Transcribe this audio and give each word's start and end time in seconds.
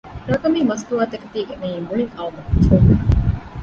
ރަޤަމީ 0.29 0.59
މަސްތުވާ 0.69 1.03
ތަކެތި 1.11 1.39
މިއީ 1.61 1.77
މުޅިން 1.87 2.13
އައު 2.17 2.31
މަފްހޫމެއް 2.35 3.05